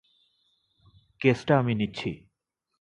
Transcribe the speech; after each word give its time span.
কেসটা 1.21 1.53
আমি 1.59 1.73
নিচ্ছি। 1.75 2.09